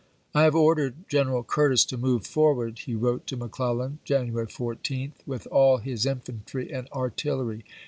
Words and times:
"I 0.33 0.45
have 0.45 0.55
ordered 0.55 1.07
General 1.09 1.43
Curtis 1.43 1.85
to 1.85 1.95
move 1.95 2.25
forward," 2.25 2.79
he 2.79 2.95
wrote 2.95 3.27
to 3.27 3.37
McClellan, 3.37 3.99
January 4.03 4.47
14th," 4.47 5.17
with 5.27 5.45
all 5.51 5.77
his 5.77 6.07
infantry 6.07 6.73
and 6.73 6.89
artillery. 6.91 7.63